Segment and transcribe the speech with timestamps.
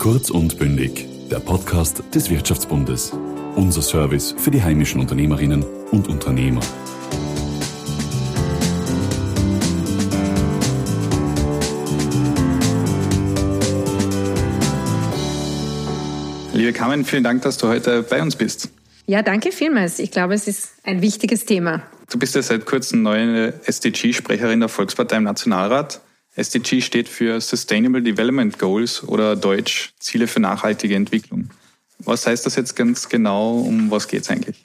[0.00, 3.12] Kurz und bündig, der Podcast des Wirtschaftsbundes.
[3.54, 6.62] Unser Service für die heimischen Unternehmerinnen und Unternehmer.
[16.54, 18.70] Liebe Carmen, vielen Dank, dass du heute bei uns bist.
[19.06, 19.98] Ja, danke vielmals.
[19.98, 21.82] Ich glaube, es ist ein wichtiges Thema.
[22.10, 26.00] Du bist ja seit kurzem neue SDG-Sprecherin der Volkspartei im Nationalrat.
[26.40, 31.50] SDG steht für Sustainable Development Goals oder Deutsch Ziele für nachhaltige Entwicklung.
[31.98, 33.58] Was heißt das jetzt ganz genau?
[33.58, 34.64] Um was geht es eigentlich?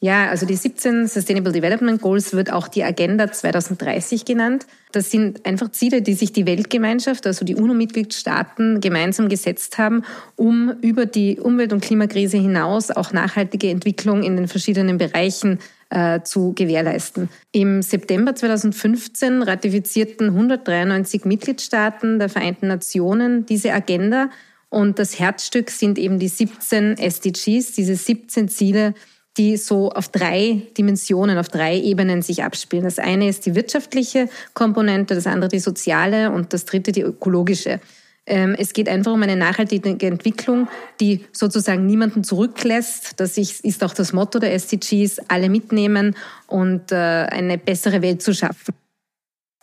[0.00, 4.66] Ja, also die 17 Sustainable Development Goals wird auch die Agenda 2030 genannt.
[4.92, 10.02] Das sind einfach Ziele, die sich die Weltgemeinschaft, also die UNO-Mitgliedstaaten gemeinsam gesetzt haben,
[10.36, 15.58] um über die Umwelt- und Klimakrise hinaus auch nachhaltige Entwicklung in den verschiedenen Bereichen
[15.94, 17.28] äh, zu gewährleisten.
[17.52, 24.28] Im September 2015 ratifizierten 193 Mitgliedstaaten der Vereinten Nationen diese Agenda
[24.70, 28.94] und das Herzstück sind eben die 17 SDGs, diese 17 Ziele,
[29.36, 32.84] die so auf drei Dimensionen, auf drei Ebenen sich abspielen.
[32.84, 37.80] Das eine ist die wirtschaftliche Komponente, das andere die soziale und das dritte die ökologische.
[38.26, 40.68] Ähm, es geht einfach um eine nachhaltige Entwicklung,
[41.00, 43.20] die sozusagen niemanden zurücklässt.
[43.20, 48.32] Das ist auch das Motto der SDGs, alle mitnehmen und äh, eine bessere Welt zu
[48.32, 48.74] schaffen.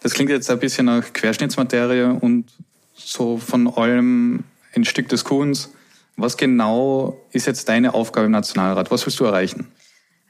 [0.01, 2.45] Das klingt jetzt ein bisschen nach Querschnittsmaterie und
[2.93, 4.43] so von allem
[4.75, 5.71] ein Stück des Kuhns.
[6.17, 8.91] Was genau ist jetzt deine Aufgabe im Nationalrat?
[8.91, 9.71] Was willst du erreichen?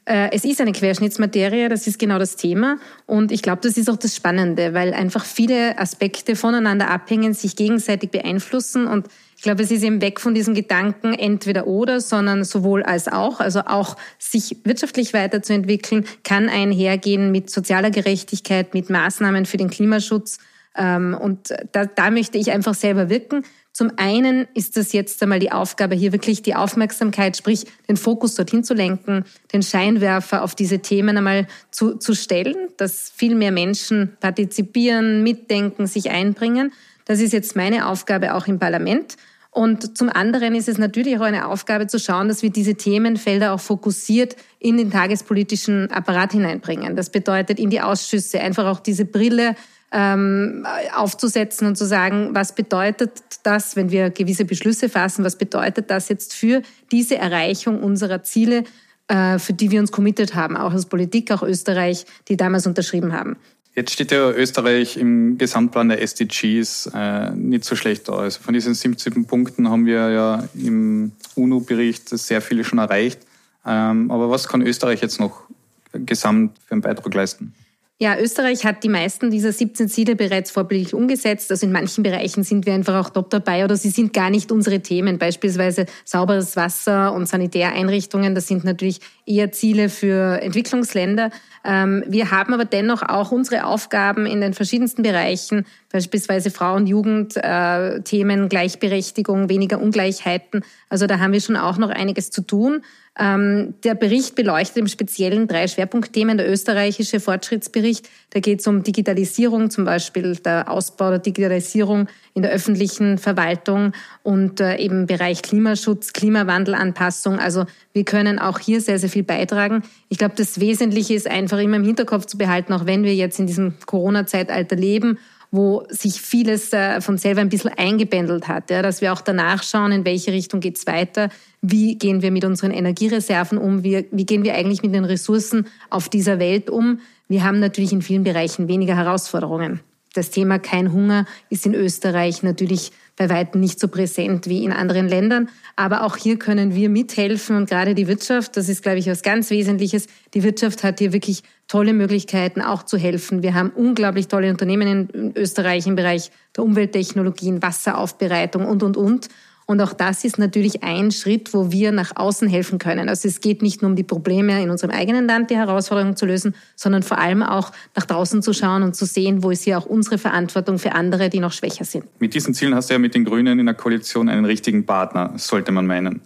[0.04, 2.78] Äh, es ist eine Querschnittsmaterie, das ist genau das Thema.
[3.06, 7.54] Und ich glaube, das ist auch das Spannende, weil einfach viele Aspekte voneinander abhängen, sich
[7.54, 8.88] gegenseitig beeinflussen.
[8.88, 13.06] Und ich glaube, es ist eben weg von diesem Gedanken entweder oder, sondern sowohl als
[13.06, 13.38] auch.
[13.38, 20.38] Also auch sich wirtschaftlich weiterzuentwickeln, kann einhergehen mit sozialer Gerechtigkeit, mit Maßnahmen für den Klimaschutz.
[20.76, 23.44] Ähm, und da, da möchte ich einfach selber wirken.
[23.72, 28.34] Zum einen ist es jetzt einmal die Aufgabe, hier wirklich die Aufmerksamkeit, sprich den Fokus
[28.34, 33.50] dorthin zu lenken, den Scheinwerfer auf diese Themen einmal zu, zu stellen, dass viel mehr
[33.50, 36.72] Menschen partizipieren, mitdenken, sich einbringen.
[37.06, 39.16] Das ist jetzt meine Aufgabe auch im Parlament.
[39.50, 43.52] Und zum anderen ist es natürlich auch eine Aufgabe zu schauen, dass wir diese Themenfelder
[43.52, 46.96] auch fokussiert in den tagespolitischen Apparat hineinbringen.
[46.96, 49.54] Das bedeutet in die Ausschüsse einfach auch diese Brille
[49.92, 50.66] ähm,
[50.96, 56.08] aufzusetzen und zu sagen, was bedeutet das, wenn wir gewisse Beschlüsse fassen, was bedeutet das
[56.08, 58.64] jetzt für diese Erreichung unserer Ziele,
[59.08, 63.12] äh, für die wir uns committed haben, auch als Politik, auch Österreich, die damals unterschrieben
[63.12, 63.36] haben.
[63.74, 68.18] Jetzt steht ja Österreich im Gesamtplan der SDGs äh, nicht so schlecht aus.
[68.18, 73.20] Also von diesen 17 Punkten haben wir ja im UNO-Bericht sehr viele schon erreicht.
[73.64, 75.44] Ähm, aber was kann Österreich jetzt noch
[75.92, 77.54] gesamt für einen Beitrag leisten?
[78.02, 81.52] Ja, Österreich hat die meisten dieser 17 Ziele bereits vorbildlich umgesetzt.
[81.52, 84.50] Also in manchen Bereichen sind wir einfach auch top dabei oder sie sind gar nicht
[84.50, 85.18] unsere Themen.
[85.18, 88.34] Beispielsweise sauberes Wasser und Sanitäreinrichtungen.
[88.34, 91.30] Das sind natürlich eher Ziele für Entwicklungsländer.
[91.64, 97.36] Ähm, wir haben aber dennoch auch unsere Aufgaben in den verschiedensten Bereichen, beispielsweise Frauen, Jugend,
[97.36, 100.64] äh, Themen Gleichberechtigung, weniger Ungleichheiten.
[100.88, 102.82] Also da haben wir schon auch noch einiges zu tun.
[103.18, 106.38] Ähm, der Bericht beleuchtet im Speziellen drei Schwerpunktthemen.
[106.38, 112.40] Der österreichische Fortschrittsbericht, da geht es um Digitalisierung, zum Beispiel der Ausbau der Digitalisierung in
[112.40, 113.92] der öffentlichen Verwaltung
[114.22, 117.38] und äh, eben Bereich Klimaschutz, Klimawandelanpassung.
[117.38, 119.82] Also wir können auch hier sehr, sehr viel beitragen.
[120.08, 123.38] Ich glaube, das Wesentliche ist einfach immer im Hinterkopf zu behalten, auch wenn wir jetzt
[123.38, 125.18] in diesem Corona-Zeitalter leben
[125.52, 129.62] wo sich vieles äh, von selber ein bisschen eingebändelt hat, ja, dass wir auch danach
[129.62, 131.28] schauen, in welche Richtung geht's weiter,
[131.60, 135.66] wie gehen wir mit unseren Energiereserven um, wie, wie gehen wir eigentlich mit den Ressourcen
[135.90, 137.00] auf dieser Welt um.
[137.28, 139.80] Wir haben natürlich in vielen Bereichen weniger Herausforderungen.
[140.14, 142.90] Das Thema kein Hunger ist in Österreich natürlich
[143.28, 145.48] bei weitem nicht so präsent wie in anderen Ländern.
[145.76, 149.22] Aber auch hier können wir mithelfen und gerade die Wirtschaft, das ist, glaube ich, was
[149.22, 150.06] ganz Wesentliches.
[150.34, 153.42] Die Wirtschaft hat hier wirklich tolle Möglichkeiten, auch zu helfen.
[153.42, 159.28] Wir haben unglaublich tolle Unternehmen in Österreich im Bereich der Umwelttechnologien, Wasseraufbereitung und, und, und.
[159.72, 163.08] Und auch das ist natürlich ein Schritt, wo wir nach außen helfen können.
[163.08, 166.26] Also es geht nicht nur um die Probleme in unserem eigenen Land, die Herausforderungen zu
[166.26, 169.78] lösen, sondern vor allem auch nach draußen zu schauen und zu sehen, wo ist hier
[169.78, 172.04] auch unsere Verantwortung für andere, die noch schwächer sind.
[172.20, 175.32] Mit diesen Zielen hast du ja mit den Grünen in der Koalition einen richtigen Partner,
[175.36, 176.20] sollte man meinen.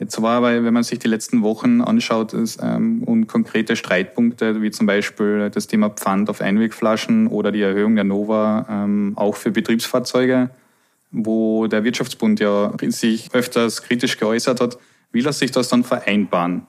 [0.00, 4.60] Jetzt war aber, wenn man sich die letzten Wochen anschaut ist, ähm, und konkrete Streitpunkte,
[4.60, 9.36] wie zum Beispiel das Thema Pfand auf Einwegflaschen oder die Erhöhung der Nova ähm, auch
[9.36, 10.50] für Betriebsfahrzeuge,
[11.10, 14.78] wo der Wirtschaftsbund ja sich öfters kritisch geäußert hat.
[15.12, 16.66] Wie lässt sich das dann vereinbaren?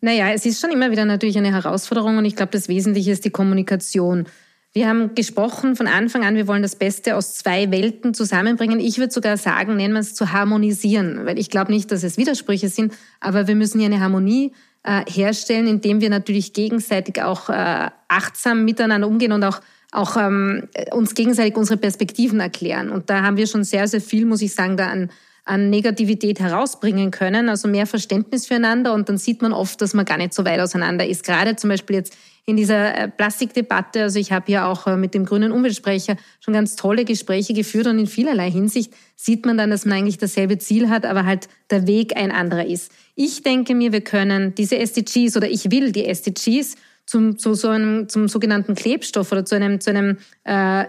[0.00, 3.24] Naja, es ist schon immer wieder natürlich eine Herausforderung und ich glaube, das Wesentliche ist
[3.24, 4.26] die Kommunikation.
[4.72, 8.78] Wir haben gesprochen von Anfang an, wir wollen das Beste aus zwei Welten zusammenbringen.
[8.78, 12.18] Ich würde sogar sagen, nennen wir es zu harmonisieren, weil ich glaube nicht, dass es
[12.18, 14.52] Widersprüche sind, aber wir müssen hier eine Harmonie
[14.82, 19.60] äh, herstellen, indem wir natürlich gegenseitig auch äh, achtsam miteinander umgehen und auch
[19.92, 22.90] auch ähm, uns gegenseitig unsere Perspektiven erklären.
[22.90, 25.10] Und da haben wir schon sehr, sehr viel, muss ich sagen, da an,
[25.44, 28.92] an Negativität herausbringen können, also mehr Verständnis füreinander.
[28.92, 31.24] Und dann sieht man oft, dass man gar nicht so weit auseinander ist.
[31.24, 32.16] Gerade zum Beispiel jetzt
[32.46, 36.54] in dieser äh, Plastikdebatte, also ich habe ja auch äh, mit dem grünen Umweltsprecher schon
[36.54, 40.56] ganz tolle Gespräche geführt und in vielerlei Hinsicht sieht man dann, dass man eigentlich dasselbe
[40.58, 42.92] Ziel hat, aber halt der Weg ein anderer ist.
[43.16, 47.68] Ich denke mir, wir können diese SDGs oder ich will die SDGs zum, zu so
[47.68, 50.84] einem, zum sogenannten Klebstoff oder zu einem, zu einem äh,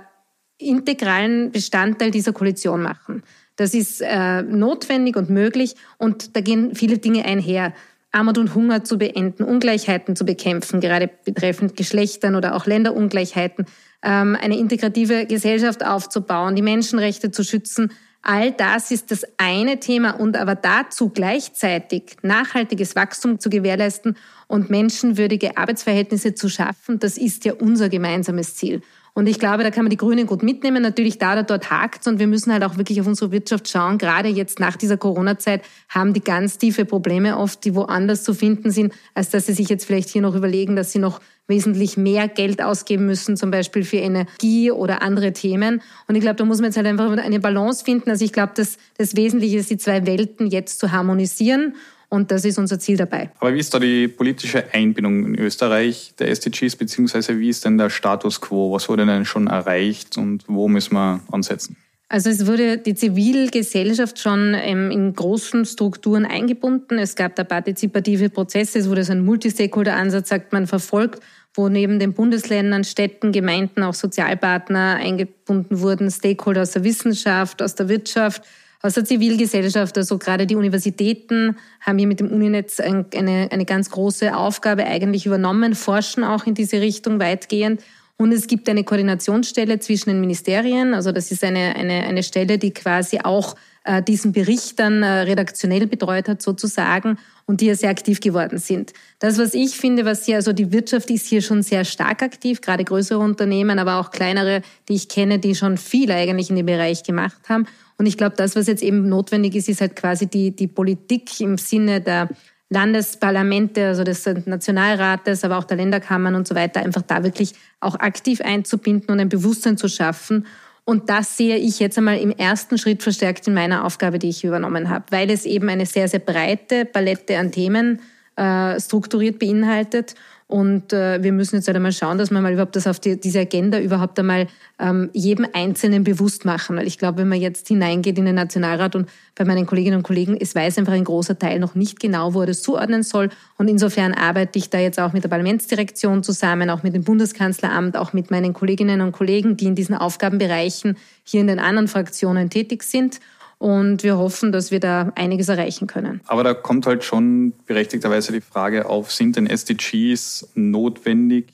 [0.57, 3.23] integralen Bestandteil dieser Koalition machen.
[3.55, 7.73] Das ist äh, notwendig und möglich und da gehen viele Dinge einher.
[8.11, 13.65] Armut und Hunger zu beenden, Ungleichheiten zu bekämpfen, gerade betreffend Geschlechtern oder auch Länderungleichheiten,
[14.03, 17.91] ähm, eine integrative Gesellschaft aufzubauen, die Menschenrechte zu schützen.
[18.29, 24.69] All das ist das eine Thema und aber dazu gleichzeitig nachhaltiges Wachstum zu gewährleisten und
[24.69, 28.81] menschenwürdige Arbeitsverhältnisse zu schaffen, das ist ja unser gemeinsames Ziel.
[29.13, 30.83] Und ich glaube, da kann man die Grünen gut mitnehmen.
[30.83, 33.97] Natürlich da oder dort hakt und wir müssen halt auch wirklich auf unsere Wirtschaft schauen.
[33.97, 38.71] Gerade jetzt nach dieser Corona-Zeit haben die ganz tiefe Probleme oft, die woanders zu finden
[38.71, 42.27] sind, als dass sie sich jetzt vielleicht hier noch überlegen, dass sie noch wesentlich mehr
[42.27, 45.81] Geld ausgeben müssen, zum Beispiel für Energie oder andere Themen.
[46.07, 48.09] Und ich glaube, da muss man jetzt halt einfach eine Balance finden.
[48.09, 51.73] Also ich glaube, dass das Wesentliche ist, die zwei Welten jetzt zu harmonisieren
[52.09, 53.31] und das ist unser Ziel dabei.
[53.39, 57.77] Aber wie ist da die politische Einbindung in Österreich der SDGs, beziehungsweise wie ist denn
[57.77, 58.71] der Status quo?
[58.71, 61.75] Was wurde denn schon erreicht und wo müssen wir ansetzen?
[62.09, 66.97] Also es wurde die Zivilgesellschaft schon ähm, in großen Strukturen eingebunden.
[66.97, 71.21] Es gab da partizipative Prozesse, es wurde so ein Multistakeholder-Ansatz, sagt man, verfolgt,
[71.57, 77.73] wo neben den Bundesländern, Städten, Gemeinden auch Sozialpartner eingebunden wurden, Stakeholder aus der Wissenschaft, aus
[77.73, 78.43] der Wirtschaft,
[78.81, 83.89] aus der Zivilgesellschaft, also gerade die Universitäten haben hier mit dem Uninetz eine, eine ganz
[83.89, 87.81] große Aufgabe eigentlich übernommen, forschen auch in diese Richtung weitgehend.
[88.17, 90.93] Und es gibt eine Koordinationsstelle zwischen den Ministerien.
[90.93, 93.55] Also das ist eine, eine, eine Stelle, die quasi auch
[93.87, 98.57] äh, diesen Bericht dann äh, redaktionell betreut hat sozusagen und die ja sehr aktiv geworden
[98.57, 98.91] sind.
[99.19, 102.59] Das, was ich finde, was hier, also die Wirtschaft ist hier schon sehr stark aktiv,
[102.59, 106.65] gerade größere Unternehmen, aber auch kleinere, die ich kenne, die schon viel eigentlich in dem
[106.65, 107.65] Bereich gemacht haben.
[107.97, 111.39] Und ich glaube, das, was jetzt eben notwendig ist, ist halt quasi die, die Politik
[111.39, 112.27] im Sinne der
[112.69, 117.95] Landesparlamente, also des Nationalrates, aber auch der Länderkammern und so weiter, einfach da wirklich auch
[117.95, 120.45] aktiv einzubinden und ein Bewusstsein zu schaffen.
[120.89, 124.45] Und das sehe ich jetzt einmal im ersten Schritt verstärkt in meiner Aufgabe, die ich
[124.45, 127.99] übernommen habe, weil es eben eine sehr, sehr breite Palette an Themen
[128.37, 130.15] äh, strukturiert beinhaltet
[130.49, 133.19] und äh, wir müssen jetzt halt einmal schauen, dass wir mal überhaupt das auf die,
[133.19, 134.47] diese Agenda überhaupt einmal
[134.79, 136.77] ähm, jedem Einzelnen bewusst machen.
[136.77, 140.03] Weil ich glaube, wenn man jetzt hineingeht in den Nationalrat und bei meinen Kolleginnen und
[140.03, 143.27] Kollegen, es weiß einfach ein großer Teil noch nicht genau, wo er das zuordnen soll.
[143.57, 147.97] Und insofern arbeite ich da jetzt auch mit der Parlamentsdirektion zusammen, auch mit dem Bundeskanzleramt,
[147.97, 150.95] auch mit meinen Kolleginnen und Kollegen, die in diesen Aufgabenbereichen
[151.25, 153.19] hier in den anderen Fraktionen tätig sind.
[153.59, 156.21] Und wir hoffen, dass wir da einiges erreichen können.
[156.27, 161.47] Aber da kommt halt schon berechtigterweise die Frage auf, sind denn SDGs notwendig?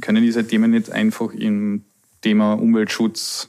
[0.00, 1.84] Können diese Themen nicht einfach im
[2.20, 3.48] Thema Umweltschutz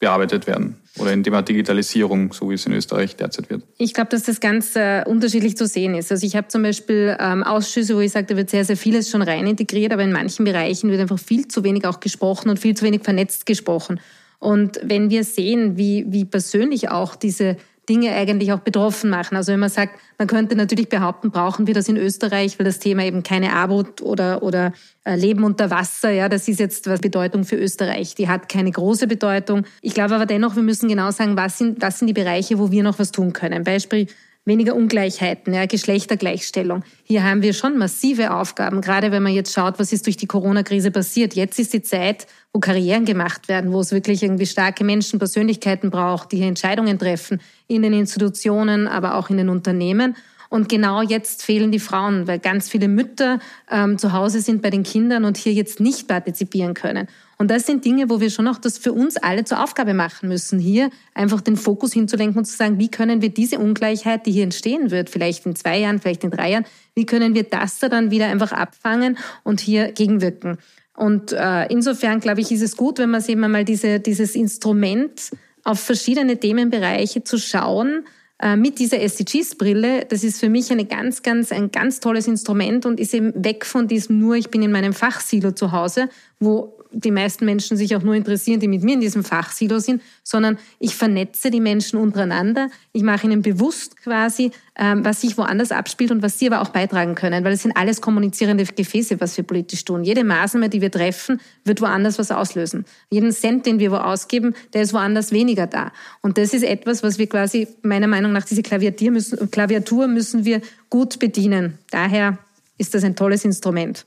[0.00, 3.62] bearbeitet werden oder im Thema Digitalisierung, so wie es in Österreich derzeit wird?
[3.78, 6.10] Ich glaube, dass das ganz äh, unterschiedlich zu sehen ist.
[6.12, 9.10] Also ich habe zum Beispiel ähm, Ausschüsse, wo ich sage, da wird sehr, sehr vieles
[9.10, 12.58] schon rein integriert, aber in manchen Bereichen wird einfach viel zu wenig auch gesprochen und
[12.58, 14.00] viel zu wenig vernetzt gesprochen.
[14.38, 17.56] Und wenn wir sehen, wie, wie persönlich auch diese
[17.88, 19.36] Dinge eigentlich auch betroffen machen.
[19.36, 22.78] Also wenn man sagt, man könnte natürlich behaupten, brauchen wir das in Österreich, weil das
[22.78, 24.72] Thema eben keine Armut oder, oder
[25.04, 28.14] äh, Leben unter Wasser, ja, das ist jetzt was Bedeutung für Österreich.
[28.14, 29.64] Die hat keine große Bedeutung.
[29.80, 32.70] Ich glaube aber dennoch, wir müssen genau sagen, was sind, was sind die Bereiche, wo
[32.70, 33.64] wir noch was tun können.
[33.64, 34.06] Beispiel
[34.48, 36.82] weniger Ungleichheiten, ja, Geschlechtergleichstellung.
[37.04, 40.26] Hier haben wir schon massive Aufgaben, gerade wenn man jetzt schaut, was ist durch die
[40.26, 41.34] Corona-Krise passiert.
[41.34, 45.90] Jetzt ist die Zeit, wo Karrieren gemacht werden, wo es wirklich irgendwie starke Menschen, Persönlichkeiten
[45.90, 50.16] braucht, die hier Entscheidungen treffen, in den Institutionen, aber auch in den Unternehmen.
[50.48, 53.38] Und genau jetzt fehlen die Frauen, weil ganz viele Mütter
[53.70, 57.06] ähm, zu Hause sind bei den Kindern und hier jetzt nicht partizipieren können.
[57.38, 60.28] Und das sind Dinge, wo wir schon auch das für uns alle zur Aufgabe machen
[60.28, 64.32] müssen, hier einfach den Fokus hinzulenken und zu sagen, wie können wir diese Ungleichheit, die
[64.32, 66.64] hier entstehen wird, vielleicht in zwei Jahren, vielleicht in drei Jahren,
[66.96, 70.58] wie können wir das da dann wieder einfach abfangen und hier gegenwirken.
[70.96, 74.34] Und äh, insofern, glaube ich, ist es gut, wenn man sich immer mal diese, dieses
[74.34, 75.30] Instrument
[75.62, 78.04] auf verschiedene Themenbereiche zu schauen,
[78.40, 82.84] äh, mit dieser SDGs-Brille, das ist für mich eine ganz, ganz, ein ganz tolles Instrument
[82.84, 86.08] und ist eben weg von diesem nur, ich bin in meinem Fachsilo zu Hause,
[86.40, 90.02] wo die meisten Menschen sich auch nur interessieren, die mit mir in diesem Fachsilo sind,
[90.22, 92.70] sondern ich vernetze die Menschen untereinander.
[92.92, 96.70] Ich mache ihnen bewusst quasi, ähm, was sich woanders abspielt und was sie aber auch
[96.70, 100.04] beitragen können, weil es sind alles kommunizierende Gefäße, was wir politisch tun.
[100.04, 102.84] Jede Maßnahme, die wir treffen, wird woanders was auslösen.
[103.10, 105.92] Jeden Cent, den wir wo ausgeben, der ist woanders weniger da.
[106.22, 110.44] Und das ist etwas, was wir quasi meiner Meinung nach diese Klaviatur müssen, Klaviatur müssen
[110.44, 111.78] wir gut bedienen.
[111.90, 112.38] Daher
[112.78, 114.06] ist das ein tolles Instrument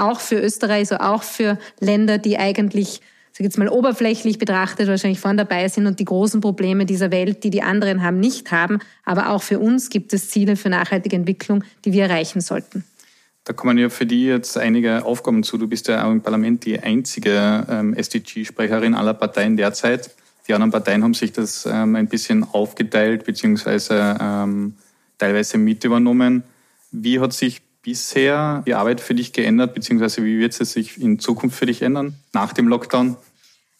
[0.00, 3.00] auch für Österreich, so auch für Länder, die eigentlich,
[3.32, 7.44] sag jetzt mal oberflächlich betrachtet, wahrscheinlich vorne dabei sind und die großen Probleme dieser Welt,
[7.44, 8.78] die die anderen haben, nicht haben.
[9.04, 12.84] Aber auch für uns gibt es Ziele für nachhaltige Entwicklung, die wir erreichen sollten.
[13.44, 15.56] Da kommen ja für die jetzt einige Aufgaben zu.
[15.56, 20.10] Du bist ja auch im Parlament die einzige ähm, SDG-Sprecherin aller Parteien derzeit.
[20.46, 24.74] Die anderen Parteien haben sich das ähm, ein bisschen aufgeteilt beziehungsweise ähm,
[25.16, 26.42] teilweise mit übernommen.
[26.92, 31.18] Wie hat sich bisher die Arbeit für dich geändert, beziehungsweise wie wird sie sich in
[31.18, 33.16] Zukunft für dich ändern, nach dem Lockdown?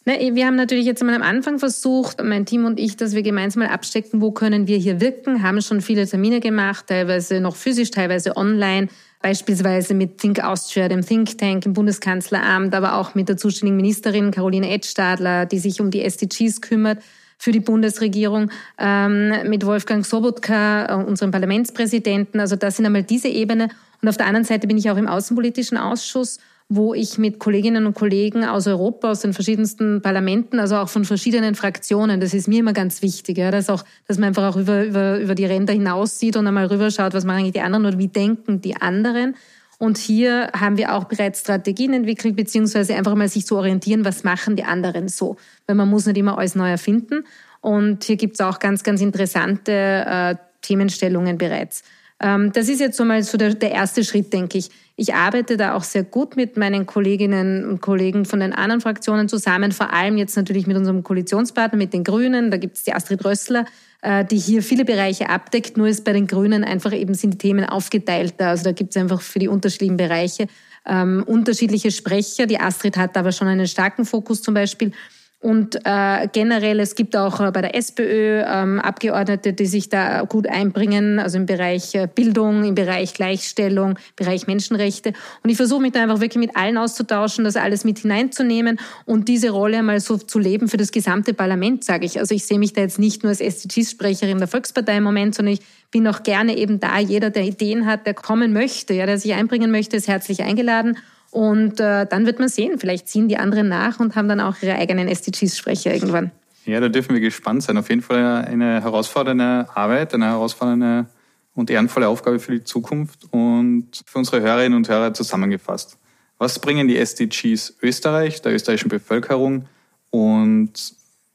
[0.03, 3.69] wir haben natürlich jetzt am Anfang versucht, mein Team und ich, dass wir gemeinsam mal
[3.69, 8.35] abstecken, wo können wir hier wirken, haben schon viele Termine gemacht, teilweise noch physisch, teilweise
[8.35, 8.87] online,
[9.21, 14.31] beispielsweise mit Think Austria, dem Think Tank im Bundeskanzleramt, aber auch mit der zuständigen Ministerin
[14.31, 17.03] Caroline Edstadler, die sich um die SDGs kümmert
[17.37, 22.39] für die Bundesregierung ähm, mit Wolfgang Sobotka, äh, unserem Parlamentspräsidenten.
[22.39, 23.69] Also das sind einmal diese Ebene.
[24.01, 26.39] Und auf der anderen Seite bin ich auch im Außenpolitischen Ausschuss
[26.73, 31.03] wo ich mit Kolleginnen und Kollegen aus Europa, aus den verschiedensten Parlamenten, also auch von
[31.03, 34.55] verschiedenen Fraktionen, das ist mir immer ganz wichtig, ja, dass, auch, dass man einfach auch
[34.55, 37.85] über, über, über die Ränder hinaus sieht und einmal rüberschaut, was machen eigentlich die anderen
[37.85, 39.35] oder wie denken die anderen.
[39.79, 44.23] Und hier haben wir auch bereits Strategien entwickelt, beziehungsweise einfach mal sich zu orientieren, was
[44.23, 45.35] machen die anderen so.
[45.67, 47.25] Weil man muss nicht immer alles neu erfinden.
[47.59, 51.83] Und hier gibt es auch ganz, ganz interessante äh, Themenstellungen bereits.
[52.21, 54.69] Ähm, das ist jetzt so mal so der, der erste Schritt, denke ich.
[54.95, 59.27] Ich arbeite da auch sehr gut mit meinen Kolleginnen und Kollegen von den anderen Fraktionen
[59.27, 62.51] zusammen, vor allem jetzt natürlich mit unserem Koalitionspartner, mit den Grünen.
[62.51, 63.65] Da gibt es die Astrid Rössler,
[64.01, 65.77] äh, die hier viele Bereiche abdeckt.
[65.77, 68.49] Nur ist bei den Grünen einfach eben sind die Themen aufgeteilter.
[68.49, 70.47] Also da gibt es einfach für die unterschiedlichen Bereiche
[70.85, 72.45] ähm, unterschiedliche Sprecher.
[72.45, 74.91] Die Astrid hat aber schon einen starken Fokus zum Beispiel.
[75.41, 80.21] Und äh, generell, es gibt auch äh, bei der SPÖ ähm, Abgeordnete, die sich da
[80.21, 85.13] gut einbringen, also im Bereich äh, Bildung, im Bereich Gleichstellung, Bereich Menschenrechte.
[85.43, 89.29] Und ich versuche mich da einfach wirklich mit allen auszutauschen, das alles mit hineinzunehmen und
[89.29, 92.19] diese Rolle mal so zu leben für das gesamte Parlament, sage ich.
[92.19, 95.55] Also ich sehe mich da jetzt nicht nur als SDGs-Sprecherin der Volkspartei im Moment, sondern
[95.55, 96.99] ich bin auch gerne eben da.
[96.99, 100.97] Jeder, der Ideen hat, der kommen möchte, ja, der sich einbringen möchte, ist herzlich eingeladen.
[101.31, 104.55] Und äh, dann wird man sehen, vielleicht ziehen die anderen nach und haben dann auch
[104.61, 106.31] ihre eigenen SDGs-Sprecher irgendwann.
[106.65, 107.77] Ja, da dürfen wir gespannt sein.
[107.77, 111.07] Auf jeden Fall eine herausfordernde Arbeit, eine herausfordernde
[111.55, 115.97] und ehrenvolle Aufgabe für die Zukunft und für unsere Hörerinnen und Hörer zusammengefasst.
[116.37, 119.67] Was bringen die SDGs Österreich, der österreichischen Bevölkerung
[120.09, 120.73] und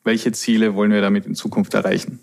[0.04, 2.20] welche Ziele wollen wir damit in Zukunft erreichen?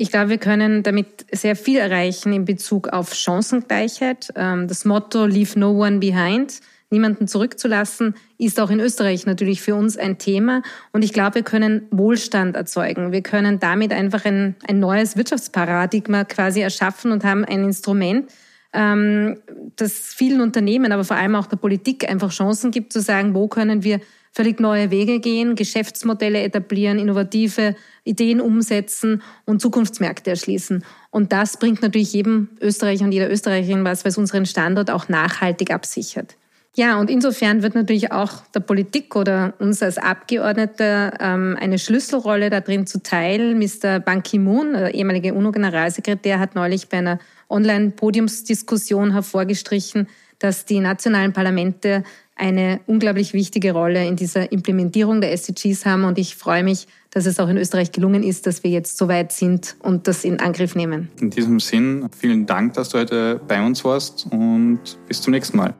[0.00, 4.32] Ich glaube, wir können damit sehr viel erreichen in Bezug auf Chancengleichheit.
[4.36, 9.74] Ähm, das Motto Leave no one behind, niemanden zurückzulassen, ist auch in Österreich natürlich für
[9.74, 10.62] uns ein Thema.
[10.92, 13.10] Und ich glaube, wir können Wohlstand erzeugen.
[13.10, 18.30] Wir können damit einfach ein, ein neues Wirtschaftsparadigma quasi erschaffen und haben ein Instrument,
[18.72, 19.40] ähm,
[19.74, 23.48] das vielen Unternehmen, aber vor allem auch der Politik einfach Chancen gibt zu sagen, wo
[23.48, 24.00] können wir
[24.32, 30.84] völlig neue Wege gehen, Geschäftsmodelle etablieren, innovative Ideen umsetzen und Zukunftsmärkte erschließen.
[31.10, 35.08] Und das bringt natürlich jedem Österreicher und jeder Österreicherin was, weil es unseren Standort auch
[35.08, 36.36] nachhaltig absichert.
[36.78, 42.50] Ja, und insofern wird natürlich auch der Politik oder uns als Abgeordnete ähm, eine Schlüsselrolle
[42.50, 43.56] da drin zuteil.
[43.56, 43.98] Mr.
[43.98, 47.18] Ban Ki-moon, der ehemalige UNO-Generalsekretär, hat neulich bei einer
[47.50, 50.06] Online-Podiumsdiskussion hervorgestrichen,
[50.38, 52.04] dass die nationalen Parlamente
[52.38, 56.04] eine unglaublich wichtige Rolle in dieser Implementierung der SDGs haben.
[56.04, 59.08] Und ich freue mich, dass es auch in Österreich gelungen ist, dass wir jetzt so
[59.08, 61.08] weit sind und das in Angriff nehmen.
[61.20, 65.56] In diesem Sinn, vielen Dank, dass du heute bei uns warst und bis zum nächsten
[65.56, 65.74] Mal.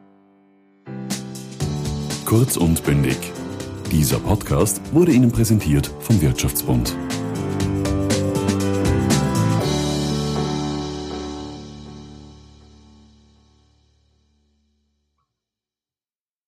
[2.24, 3.16] Kurz und bündig.
[3.90, 6.94] Dieser Podcast wurde Ihnen präsentiert vom Wirtschaftsbund.